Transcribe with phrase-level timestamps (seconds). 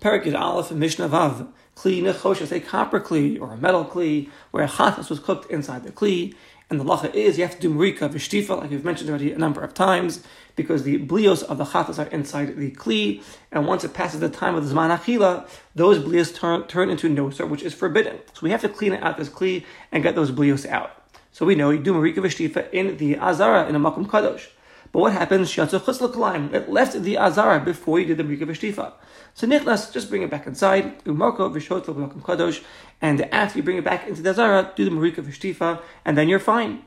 [0.00, 1.48] Perik Aleph and Mishnah Vav.
[1.74, 5.50] Kli nechosh is a copper kli or a metal kli where a chatas was cooked
[5.50, 6.34] inside the kli.
[6.68, 9.38] And the lacha is you have to do marika v'shtifa, like we've mentioned already a
[9.38, 10.22] number of times,
[10.54, 13.22] because the blios of the chatas are inside the kli,
[13.52, 17.08] and once it passes the time of the zman achila, those blios turn, turn into
[17.08, 18.18] noser, which is forbidden.
[18.34, 20.90] So we have to clean out this kli and get those blios out.
[21.32, 24.48] So we know you do marika v'shtifa in the azara in a makom kadosh.
[24.96, 25.58] But what happens?
[25.58, 28.94] It left the azara before you did the marika v'shtifa.
[29.34, 31.04] So nichnas, just bring it back inside.
[31.04, 32.64] Umarko v'shotlo v'makom kadosh.
[33.02, 36.30] And after you bring it back into the Zara, do the Marika Vishtifa, and then
[36.30, 36.82] you're fine.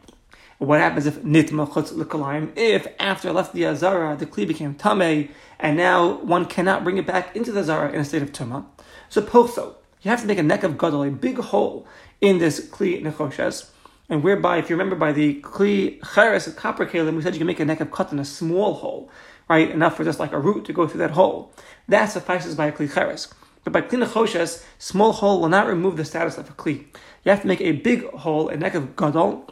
[0.57, 2.51] What happens if nitma chutz?
[2.55, 5.29] If after left the Azara, the kli became tame,
[5.59, 8.65] and now one cannot bring it back into the Zara in a state of tuma.
[9.09, 9.75] Suppose so.
[10.01, 11.85] You have to make a nekev gadol, a big hole
[12.21, 13.69] in this kli nechoshes,
[14.09, 17.39] and whereby, if you remember, by the kli cheres, of copper kalim, we said you
[17.39, 19.09] can make a nekev katan a small hole,
[19.47, 21.53] right, enough for just like a root to go through that hole.
[21.87, 23.31] That suffices by a kli cheres.
[23.63, 26.87] But by kli nechoshes, small hole will not remove the status of a kli.
[27.23, 29.47] You have to make a big hole, a nekev gadol,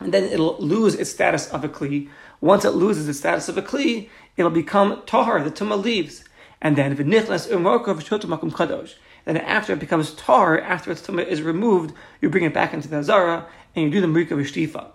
[0.00, 2.08] and then it'll lose its status of a kli.
[2.40, 6.24] Once it loses its status of a kli, it'll become tahar, the tumah leaves.
[6.60, 8.94] And then v'nichlas umorkov makum kadosh.
[9.24, 12.88] Then after it becomes tar, after its tumah is removed, you bring it back into
[12.88, 14.86] the azara and you do the marika v'shtifa.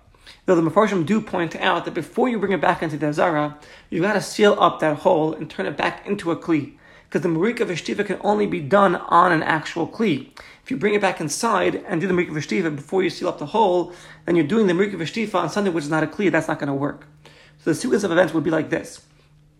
[0.45, 3.57] Though the Mepharshim do point out that before you bring it back into the azara,
[3.89, 6.73] you've got to seal up that hole and turn it back into a kli
[7.09, 10.29] because the Marika Veshtiva can only be done on an actual Kli.
[10.63, 13.39] If you bring it back inside and do the Marika Veshtiva before you seal up
[13.39, 13.93] the hole,
[14.25, 16.59] then you're doing the Marika Veshtiva on something which is not a Kli, that's not
[16.59, 17.07] going to work.
[17.57, 19.01] So the sequence of events would be like this.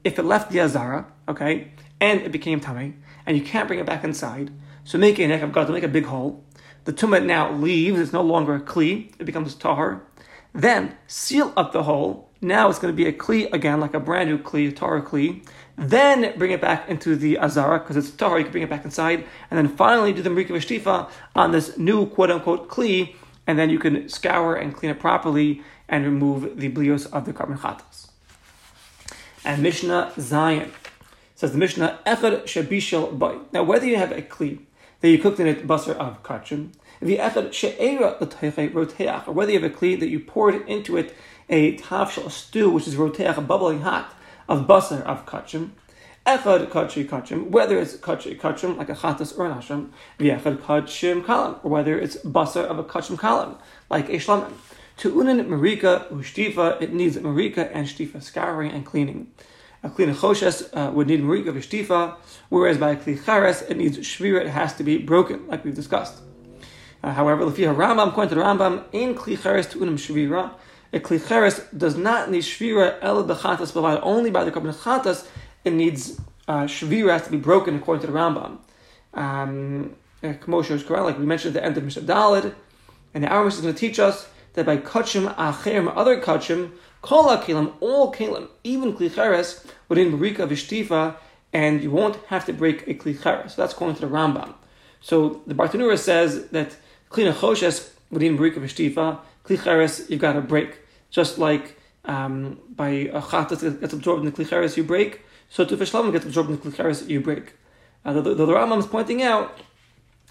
[0.04, 3.86] If it left the Azara, okay, and it became Tame, and you can't bring it
[3.86, 4.52] back inside,
[4.84, 6.44] so make a neck of God, to make a big hole.
[6.90, 10.02] The tumah now leaves, it's no longer a Kli, it becomes Tahar.
[10.56, 12.32] Then seal up the hole.
[12.42, 15.00] Now it's going to be a Kli again, like a brand new Kli, a Tahar
[15.04, 15.46] Kli.
[15.78, 18.86] Then bring it back into the Azara, because it's Tahar, you can bring it back
[18.86, 19.24] inside.
[19.52, 23.14] And then finally do the Marika Vashtifa on this new quote unquote Kli,
[23.46, 27.34] and then you can scour and clean it properly and remove the blios of the
[27.34, 28.10] korban chatas.
[29.46, 30.72] And Mishnah Zayin
[31.36, 33.38] says the Mishnah Echad Shabishal Boy.
[33.52, 34.62] Now, whether you have a Kli
[35.02, 36.72] that you cooked in it basar of kachim,
[37.02, 41.16] Echad She'era Roteach, or whether you have a Kli that you poured into it
[41.50, 44.14] a tafshel, a stew, which is roteach, bubbling hot,
[44.48, 45.72] of basar of kachim,
[46.26, 49.90] echad kachim kachim, whether it's kachim kachim like a chatas or an asham,
[50.20, 53.58] v'echad kachim kalam, or whether it's basar of a kachim kalam
[53.90, 54.54] like a shlamim.
[54.98, 59.32] To unin marika ushtifa, it needs marika and shtifa scouring and cleaning.
[59.82, 62.16] A clean choshes uh, would need marika v'shtifa,
[62.50, 65.76] whereas by a kli chares it needs shvira, it has to be broken, like we've
[65.76, 66.22] discussed.
[67.02, 70.52] Uh, however, have Rambam, according to the Rambam, in kli chares to unim shvira,
[70.92, 75.28] a klicheres does not need shvira el bechatas but only by the korban chatas.
[75.64, 78.58] It needs uh, shvira to be broken according to the Rambam.
[79.14, 82.54] Um, is correct, like we mentioned at the end of Mishnah Dalid,
[83.14, 86.72] and the Aramis is going to teach us that by kachim acherim, other kachim,
[87.02, 91.16] kol kelim, all kelim, even klicheres, within marika vishtifa,
[91.54, 93.52] and you won't have to break a klicheres.
[93.52, 94.54] So that's according to the Rambam.
[95.02, 96.76] So the Bartanura says that
[97.10, 100.80] kli nechoshes within marika vishtifa klicheres you've got to break.
[101.10, 105.76] Just like um, by a that gets absorbed in the klicheres you break, so to
[105.76, 107.54] fishlamim gets absorbed in the klicheres you break.
[108.06, 109.60] Uh, the, the, the Rambam is pointing out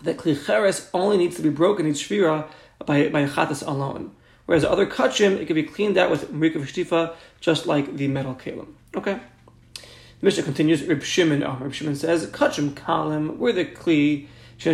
[0.03, 2.47] that klicheres only needs to be broken, in shvira,
[2.87, 4.12] by, by chatas alone.
[4.47, 8.34] Whereas other kachim, it can be cleaned out with mrika v'shtifa, just like the metal
[8.34, 8.69] kalim.
[8.97, 9.21] Okay?
[9.75, 14.27] The Mishnah continues, Rib Shimon, oh, Rib Shimon says, kachim kalim, we're the kli,
[14.60, 14.72] You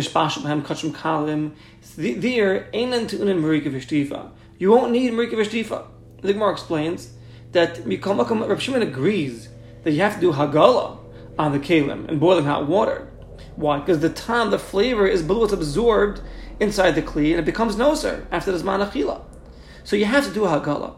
[4.71, 5.85] won't need Marika Vishtifa.
[6.21, 7.13] The Gemara explains
[7.51, 9.49] that Mikomakam Rav Shimon agrees
[9.83, 10.97] that you have to do Hagala
[11.37, 13.07] on the Kalim and boiling hot water.
[13.55, 13.77] Why?
[13.79, 16.19] Because the time, the flavor is below, it's absorbed
[16.59, 19.21] inside the Kli and it becomes Noser after the Zman.
[19.83, 20.95] So you have to do Hagala.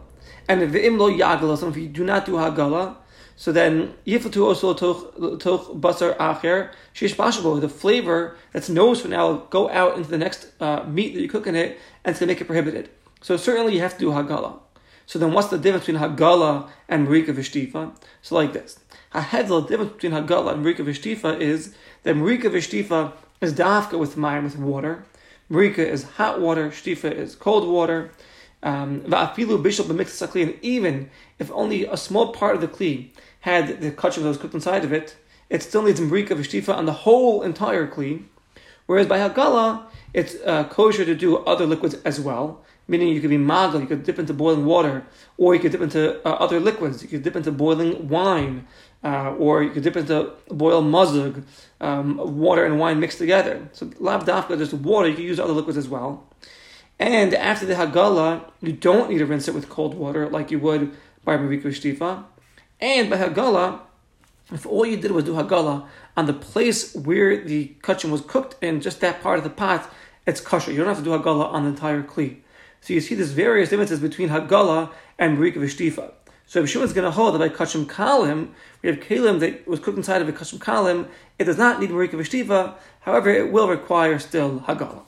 [0.48, 2.96] And if the you do not do Hagala,
[3.40, 7.60] so then, yifatu also toch basar acher shish bashabo.
[7.60, 11.28] The flavor that's nose for now go out into the next uh, meat that you
[11.28, 12.90] cook in it, and it's gonna make it prohibited.
[13.20, 14.58] So certainly you have to do hagala.
[15.06, 17.94] So then, what's the difference between hagala and marika vishtifa?
[18.22, 18.80] So like this,
[19.12, 24.42] the difference between hagala and marika vishtifa is that marika vishtifa is dafka with mayim
[24.42, 25.04] with water.
[25.48, 26.70] Marika is hot water.
[26.70, 28.10] Shtifa is cold water.
[28.60, 34.28] Um, and even if only a small part of the kli had the kachim that
[34.28, 35.16] was cooked inside of it,
[35.48, 38.24] it still needs mrika v'shtifa on the whole entire kli.
[38.86, 39.82] Whereas by hagala,
[40.14, 42.64] it's uh, kosher to do other liquids as well.
[42.90, 45.04] Meaning you could be magal, you could dip into boiling water,
[45.36, 47.02] or you could dip into uh, other liquids.
[47.02, 48.66] You could dip into boiling wine,
[49.04, 51.44] uh, or you could dip into boil mazug,
[51.82, 53.68] um, water and wine mixed together.
[53.72, 56.26] So lav dafka, just water, you can use other liquids as well.
[56.98, 60.58] And after the Hagala, you don't need to rinse it with cold water like you
[60.58, 62.24] would by Marika Shtifa.
[62.80, 63.80] And by Hagala,
[64.52, 65.86] if all you did was do Hagala
[66.16, 69.90] on the place where the kachim was cooked in, just that part of the pot,
[70.26, 70.70] it's kosher.
[70.70, 72.36] You don't have to do Hagala on the entire Kli.
[72.80, 76.12] So you see there's various differences between Hagala and Marika Shtifa.
[76.46, 78.48] So if Shimon's going to hold that by Kachim Kalim,
[78.82, 81.08] we have Kalim that was cooked inside of a Kachim Kalim,
[81.38, 85.02] it does not need Marika Vishtiva, however, it will require still Hagala.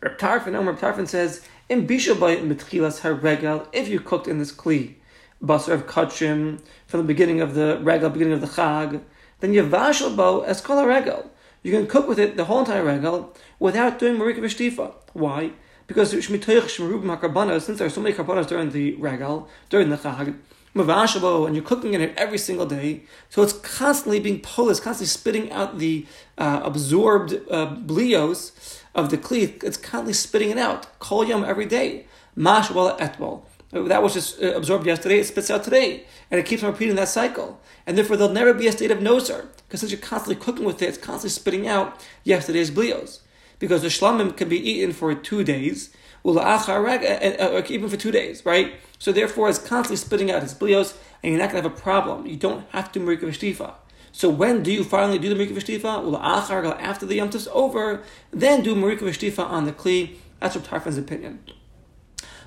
[0.00, 4.94] Reb Reb Tarfon says, in Bishabai Mitchilas HaRegel, if you cooked in this Kli,
[5.42, 9.00] Basar of Kachim, from the beginning of the Regel, beginning of the Chag,
[9.40, 11.30] then you vashal bo as kol regel.
[11.62, 14.94] You can cook with it the whole entire regal without doing marika v'shtifa.
[15.12, 15.52] Why?
[15.86, 20.34] Because since there are so many karbanos during the regal, during the chag,
[20.74, 24.80] mavashabo, and you're cooking in it every single day, so it's constantly being pulled, it's
[24.80, 26.06] constantly spitting out the
[26.38, 29.62] uh, absorbed uh, blios of the kli.
[29.62, 32.06] It's constantly spitting it out, kol yom every day.
[32.34, 33.42] Mash etbol.
[33.74, 36.04] That was just uh, absorbed yesterday, it spits out today.
[36.30, 37.60] And it keeps on repeating that cycle.
[37.86, 39.48] And therefore, there'll never be a state of nosar.
[39.66, 43.20] Because since you're constantly cooking with it, it's constantly spitting out yesterday's blios.
[43.58, 45.90] Because the shlamim can be eaten for two days,
[46.22, 48.74] or even uh, uh, uh, for two days, right?
[48.98, 51.82] So therefore, it's constantly spitting out its blios, and you're not going to have a
[51.82, 52.26] problem.
[52.26, 53.74] You don't have to make a
[54.12, 56.80] So when do you finally do the Marika Vishtifa?
[56.80, 60.16] After the Yom over, then do Marika Vishtifa on the Kli.
[60.40, 61.40] That's what Tarfon's opinion.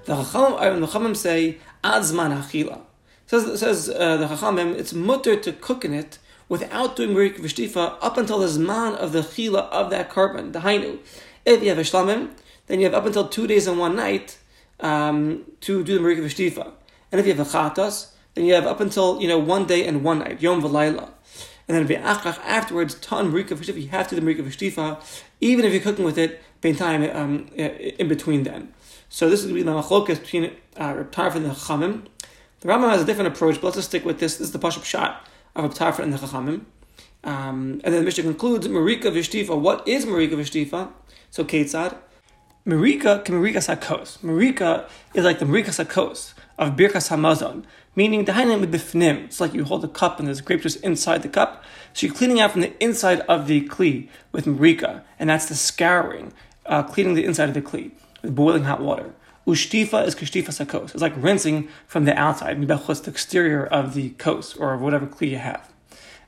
[0.08, 2.80] The Chachamim say Azman Achila.
[3.26, 6.18] Says says uh, the Chachamim, it's mutter to cook in it
[6.48, 10.60] without doing Merik Vishtifa up until the Zman of the Chila of that korban, the
[10.60, 11.00] Hainu.
[11.44, 12.30] If you have a Shlamim,
[12.68, 14.38] then you have up until two days and one night
[14.80, 16.72] um, to do the Merik Vishtifa.
[17.12, 19.86] And if you have a Chatas, then you have up until you know one day
[19.86, 21.10] and one night, Yom V'Layla.
[21.68, 25.04] And then V'Achach afterwards, Ton Marika Vishtifa, you have to do the Marika Vishtifa,
[25.42, 26.42] even if you're cooking with it,
[26.78, 28.74] time um, in between then.
[29.10, 32.08] So this is going to be the machlokas between uh, Reb Tarfon and the Chachamim.
[32.60, 34.38] The Rambam has a different approach, but let's just stick with this.
[34.38, 36.66] This is the Pashup shot of Reb Tarfon and the Chachamim.
[37.24, 39.60] Um, and then the Mishnah concludes, Marika Vishtifa.
[39.60, 40.92] What is Marika Vishtifa?
[41.32, 41.98] So Ketzad.
[42.66, 44.18] Marika Marika Sakos.
[44.20, 47.64] Marika is like the Marika Sakos of Birkas Hamazon,
[47.96, 49.26] meaning the Hainim Bifnim.
[49.26, 51.64] It's like you hold a cup and there's grape juice inside the cup.
[51.94, 55.56] So you're cleaning out from the inside of the Kli with Marika, and that's the
[55.56, 56.34] scouring,
[56.66, 59.14] uh, cleaning the inside of the Kli with boiling hot water.
[59.48, 60.94] Ushtifa is kishtifa sakos.
[60.94, 65.30] It's like rinsing from the outside, mibechos, the exterior of the kos, or whatever kli
[65.30, 65.72] you have.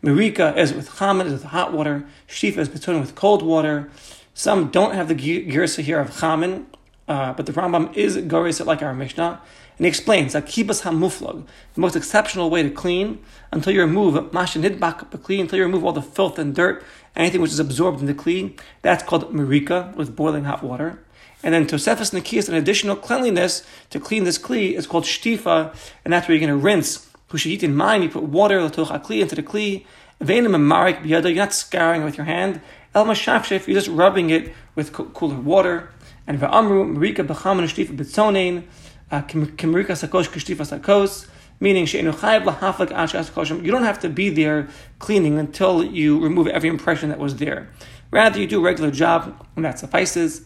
[0.02, 2.06] Marika is with chaman, is with hot water.
[2.30, 3.90] Shtifa is between with cold water.
[4.34, 6.68] Some don't have the girsa here of chaman,
[7.10, 9.42] uh, but the Rambam is goris like our Mishnah.
[9.78, 13.20] And he explains that kibas hamuflag, the most exceptional way to clean,
[13.52, 16.84] until you remove mashanidbak kli, until you remove all the filth and dirt,
[17.18, 18.58] anything which is absorbed in the kli.
[18.82, 21.04] That's called marika, with boiling hot water.
[21.42, 26.14] And then Tosefus Nikiyas, an additional cleanliness to clean this kli, is called shtifa, and
[26.14, 27.08] that's where you're going to rinse.
[27.30, 29.86] Hushayit in mind, you put water kli into the kli.
[30.22, 32.60] You're not scouring with your hand.
[32.94, 35.90] El mashafshef, you're just rubbing it with cooler water.
[36.28, 38.64] And va'amru marika b'chaman shtifa b'tzonein
[39.12, 41.28] uh, kimrika sakosh kishtifa sakos.
[41.62, 44.70] Meaning, you don't have to be there
[45.00, 47.70] cleaning until you remove every impression that was there.
[48.12, 50.46] Rather, you do a regular job, and that suffices.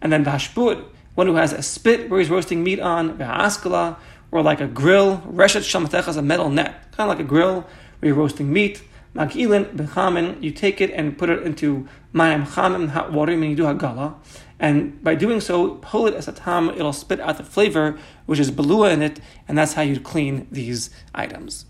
[0.00, 0.84] And then Vashput,
[1.14, 3.96] one who has a spit where he's roasting meat on, Vahaskala,
[4.30, 7.62] or like a grill, Reshet Shamatecha is a metal net, kind of like a grill
[7.62, 8.82] where you're roasting meat.
[9.14, 13.56] Magilin Bechamin, you take it and put it into Mayam Chamim, hot water, meaning you
[13.56, 14.16] do Hagala.
[14.58, 18.40] And by doing so, pull it as a tam, it'll spit out the flavor, which
[18.40, 21.66] is belua in it, and that's how you clean these items.